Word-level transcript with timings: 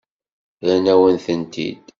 Rran-awen-tent-id. 0.61 1.81